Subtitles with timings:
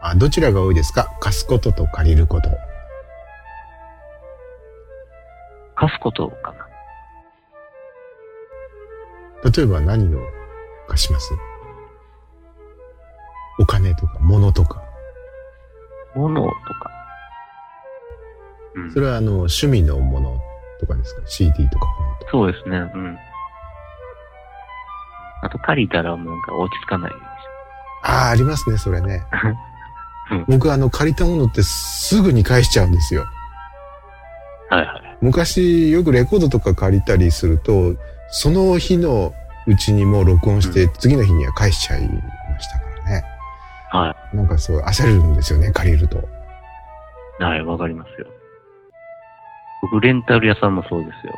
[0.00, 1.10] あ、どちらが多いですか？
[1.20, 2.50] 貸すことと借りること。
[5.74, 6.66] 貸すことかな。
[9.50, 10.18] 例えば何を
[10.88, 11.34] 貸します？
[13.58, 14.82] お金とか物とか。
[16.14, 16.90] 物とか。
[18.74, 19.00] うんそ。
[19.00, 20.38] れはあの趣味のもの
[20.80, 22.30] とかですか ?CD とか本とか。
[22.32, 22.76] そうですね。
[22.78, 23.18] うん。
[25.42, 27.22] あと借りたらもうなんか落ち着かないでし
[28.04, 29.22] ああ、ありますね、それね
[30.30, 30.44] うん。
[30.48, 33.26] 僕あの借りたものってすぐに返しちゃうんですよ。
[34.70, 34.74] ょ。
[34.74, 35.16] はいはい。
[35.20, 37.94] 昔よくレコードとか借りたりすると、
[38.30, 39.32] その日の
[39.66, 43.24] うちにもう録音して、次の日には返しちゃいましたからね。
[43.90, 44.36] はい。
[44.36, 46.18] なんかそう焦るんですよね、借りると。
[47.38, 48.26] はい、わかりますよ。
[49.82, 51.34] 僕、レンタル屋さんもそうですよ。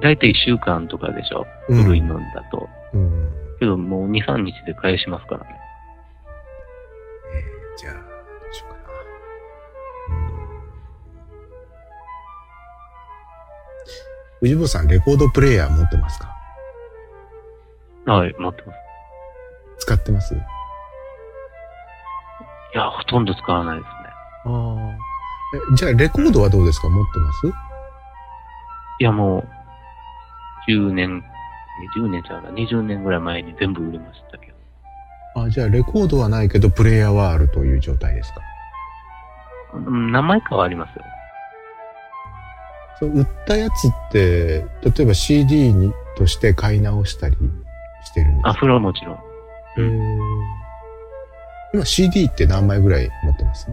[0.00, 1.46] だいたい1週間とかでしょ。
[1.68, 2.68] うん古いのだと。
[2.92, 3.30] うん。
[3.58, 5.65] けどもう2、3日で返しますからね。
[7.76, 8.94] えーじゃあ、どうしようかな。
[10.08, 10.48] うん。
[14.40, 16.34] 藤本さん、レコードプレイヤー持ってますか？
[18.06, 18.78] はい、持ってます。
[19.78, 20.34] 使ってます？
[20.34, 20.38] い
[22.74, 23.92] や、ほとんど使わないですね。
[24.46, 24.96] ああ。
[25.72, 26.88] え、じゃあ、レコードはどうですか？
[26.88, 27.48] 持ってます？
[29.00, 29.48] いや、もう、
[30.70, 31.22] 10年、
[31.96, 34.55] 20年ちゃうな、20年ぐらい前に全部売れましたけど。
[35.36, 38.40] あ、じゃあ、レコードはないけど、プレイヤーはあるという状態ですか？
[39.74, 41.04] うん、何枚かはありますよ。
[42.98, 47.36] そう売ったやつって、例えば CD にとして買い直したり
[48.04, 49.14] してるんですあ、かそれはもちろん。
[49.16, 50.18] へー
[51.74, 53.66] 今 CD って何枚ぐらい持ってます？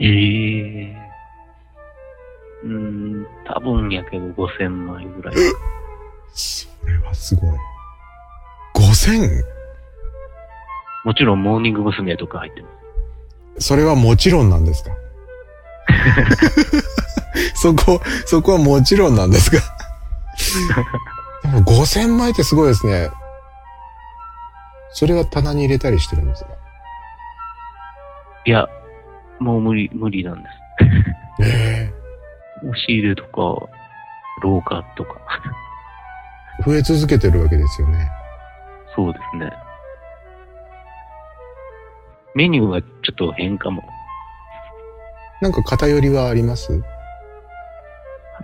[0.00, 0.96] ええ
[2.64, 5.34] うん、多分やけど5000枚ぐらい。
[6.34, 7.50] それはすごい。
[8.74, 9.42] 5000?
[11.04, 12.16] もちろんモーニング娘。
[12.16, 12.68] とか入ってま
[13.58, 13.66] す。
[13.68, 14.90] それはもちろんなんですか？
[17.54, 19.58] そこ、そこはもちろんなんですか？
[21.42, 23.10] でも5000枚ってすごいですね。
[24.92, 26.50] それは棚に入れたりしてるんですか？
[28.46, 28.66] いや、
[29.40, 30.54] もう無理、無理なんです。
[31.42, 31.92] え
[32.62, 33.30] 押し入れとか、
[34.42, 35.10] 廊下とか。
[36.60, 38.08] え増え続けてるわけですよね。
[38.94, 39.50] そうですね。
[42.34, 43.82] メニューはちょっと変かも。
[45.40, 46.82] なんか偏りはあります？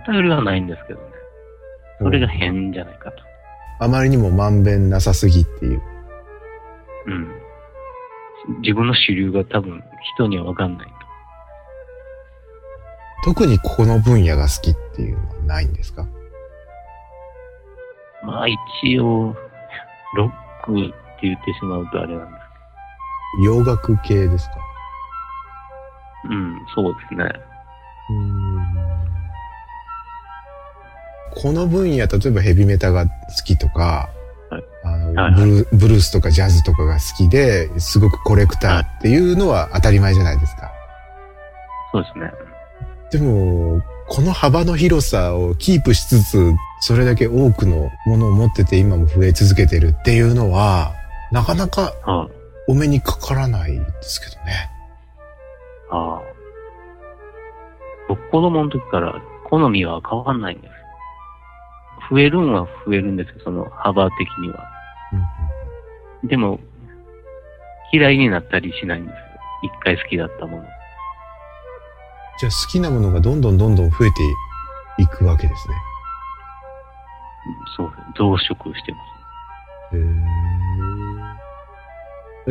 [0.05, 1.05] 偏りはないんですけどね。
[1.99, 3.17] それが変じゃないかと。
[3.79, 5.81] あまりにもまんべんなさすぎっていう。
[7.07, 7.31] うん。
[8.61, 9.83] 自分の主流が多分
[10.15, 10.93] 人にはわかんないと。
[13.33, 16.07] 特にここの分野が好きっていうのはないんですか？
[18.23, 18.57] まあ一
[18.99, 19.35] 応、
[20.15, 20.31] ロッ
[20.63, 22.40] クって言ってしまうとあれなんです
[23.43, 24.55] 洋楽系ですか？
[26.29, 27.23] うん、そうですね。
[28.09, 28.61] うーん
[31.33, 33.11] この分野、例えばヘビメタが好
[33.45, 34.09] きとか、
[34.49, 40.69] はいあのはいはいブルーブルースとかジャズとかが好きで、すごくコレクターっていうのは当たり前じゃないですか。
[41.93, 42.31] そうですね。
[43.11, 50.91] でも、この幅の広さをキープしつつ、それだけ多くのものを持ってて今も増え続けてるっていうのは、
[51.31, 52.29] なかなかはい、
[52.71, 54.69] お目にかからないですけどね。
[55.91, 56.21] ああ。
[58.07, 60.71] 僕子供の時から好みは変わんないんです。
[62.09, 64.71] 増えるんは増えるんですよ、その幅的には。
[66.23, 66.61] でも、
[67.91, 69.19] 嫌いになったりしないんですよ。
[69.63, 70.63] 一回好きだったもの。
[72.39, 75.75] じゃあ好きなものがどんどんどんどん増えていくわけですね。
[77.75, 78.97] そう、増殖してま
[79.91, 79.97] す。
[79.97, 80.50] へえ。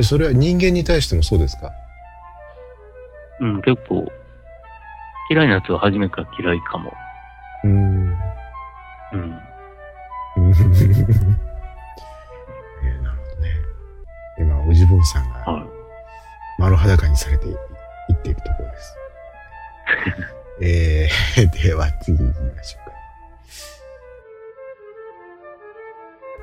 [0.03, 1.73] それは人間に対してもそうですか？
[3.41, 4.07] うん、結構、
[5.31, 6.93] 嫌いなやつは初めから嫌いかも。
[7.65, 8.19] うーん。
[9.13, 9.41] うん。
[12.83, 13.51] えーなるほどね。
[14.39, 15.65] 今、おじぼうさんがはい。
[16.59, 17.53] 丸裸にされてい
[18.13, 18.97] っているところです。
[20.63, 22.90] えー、 では次行きましょうか。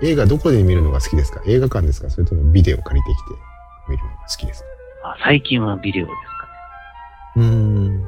[0.01, 1.41] 映画どこで見るのが好きですか？
[1.47, 2.09] 映画館ですか？
[2.09, 3.23] それともビデオ借りてきて
[3.89, 4.67] 見るのが好きですか？
[5.11, 6.47] あ最近はビデオですか
[7.37, 8.07] うーん。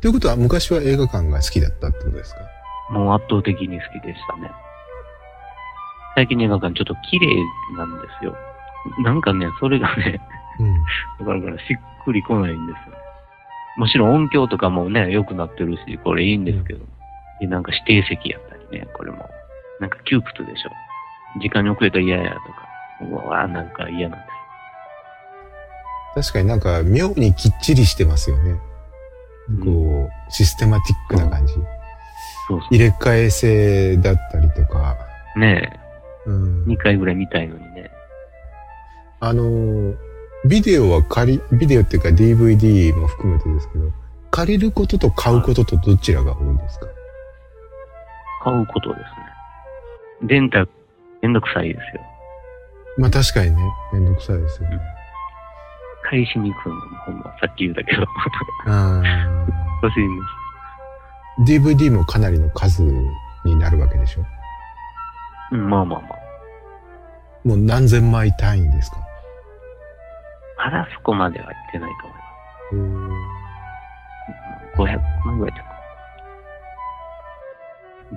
[0.00, 2.40] ということは昔は映画館が好きだったってことですか？
[2.40, 2.46] ね。
[2.98, 4.50] もう圧倒的に好きでしたね。
[6.14, 7.28] 最近の映画館ちょっと綺麗
[7.76, 8.36] なんですよ。
[9.04, 10.20] なんかね、それがね、
[10.58, 10.74] うん。
[11.26, 12.98] だからしっくりこないんですよね。
[13.78, 16.84] もちろん音響とかもね、良くなってるし、これいいんですけど。
[17.40, 19.30] で、なんか指定席やったりね、これも。
[19.80, 20.70] なんか窮屈でしょ。
[21.40, 22.68] 時間に遅れたら嫌やとか。
[23.10, 24.32] うわ、なんか嫌なんです。
[26.30, 28.56] 確かになんか妙にきっちりしてますよね。
[29.64, 31.54] こう、システマティックな感じ。
[32.48, 34.96] そうそ入れ替え制だったりとか。
[35.36, 35.40] う。
[35.40, 35.78] ね
[36.26, 37.90] うんえ、2回ぐらい見たいのにね。
[39.20, 39.96] あのー、
[40.48, 43.90] ビデオは借り、ビデオっていうか DVD も含めてですけど、
[44.30, 46.86] 借りることと買うこととどちらが多いですか？
[48.44, 49.08] 買うことですね。
[50.28, 50.66] レンタ、
[51.22, 52.02] めんどくさいですよ。
[52.98, 54.78] まあ確かにね、めんどくさいですよね。
[56.10, 58.04] 返しに行くのもほんま、さっき言ったけど。
[58.66, 59.02] あ
[59.82, 60.16] 欲しいん
[61.46, 62.82] でー DVD もかなりの数
[63.44, 64.22] になるわけでしょ？
[65.50, 65.54] す。
[65.54, 66.18] うん、まあまあまあ。
[67.44, 68.98] もう何千枚単位ですか？
[70.58, 71.90] まだそこまでは行ってない
[72.70, 73.06] と思いま
[74.76, 74.82] す。
[74.82, 75.72] 500万ぐらいちゃうか。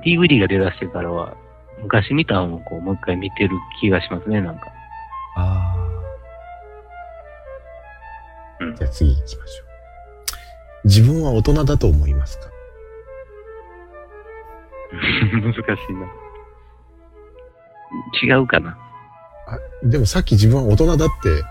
[0.05, 1.35] DVD が出だしてからは、
[1.81, 4.67] 昔見たのをこう、もう一回見てる気がしますね、なんか。
[5.37, 5.85] ああ。
[8.61, 9.67] うんじゃあ次行きましょう。
[10.85, 12.45] 自分は大人だと思いますか？
[15.41, 15.59] 難し
[18.21, 18.35] いな。
[18.37, 18.77] 違うかな。
[19.47, 21.43] あ、でもさっき自分は大人だって、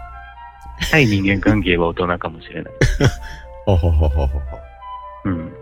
[0.90, 2.74] 対人間関係は大人かもしれない。
[3.66, 4.30] あははははは。
[5.26, 5.52] うん。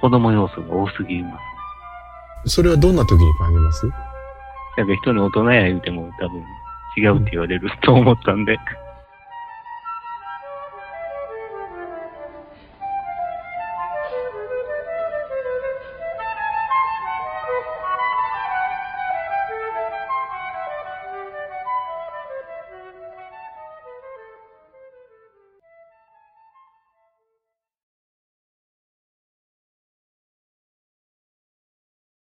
[0.00, 1.42] 子供要素が多すぎます。
[2.46, 3.86] それはどんな時に感じます？
[4.76, 6.44] なんか人に大人や言うても多分
[6.96, 8.58] 違うって言われると思ったんで。